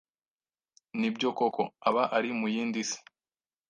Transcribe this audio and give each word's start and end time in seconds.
Nibyo 0.99 1.29
koko 1.37 1.63
aba 1.87 2.03
ari 2.17 2.29
mu 2.39 2.47
yindi 2.53 2.81
si 2.89 2.99